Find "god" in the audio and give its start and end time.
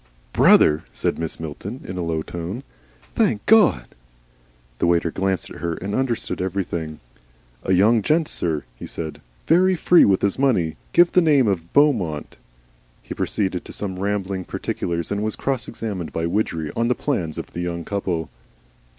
3.45-3.85